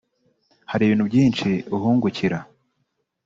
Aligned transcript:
hari 0.71 0.83
ibintu 0.85 1.03
byinshi 1.09 1.49
uhungukira 1.75 2.37